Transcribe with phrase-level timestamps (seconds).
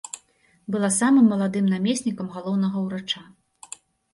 [0.75, 3.21] Была самым маладым намеснікам галоўнага ўрача.